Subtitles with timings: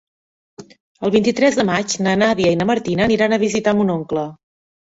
[1.07, 4.29] El vint-i-tres de maig na Nàdia i na Martina aniran a visitar mon oncle.